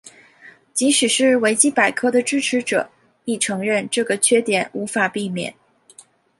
[0.73, 2.89] 即使是维基百科的支持者
[3.25, 5.53] 亦承认这个缺点无法避免。